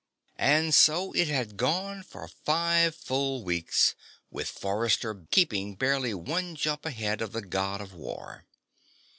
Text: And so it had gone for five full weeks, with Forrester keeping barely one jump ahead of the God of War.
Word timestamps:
And 0.39 0.73
so 0.73 1.11
it 1.13 1.27
had 1.27 1.57
gone 1.57 2.01
for 2.01 2.27
five 2.27 2.95
full 2.95 3.43
weeks, 3.43 3.93
with 4.31 4.49
Forrester 4.49 5.27
keeping 5.29 5.75
barely 5.75 6.15
one 6.15 6.55
jump 6.55 6.87
ahead 6.87 7.21
of 7.21 7.33
the 7.33 7.43
God 7.43 7.81
of 7.81 7.93
War. 7.93 8.47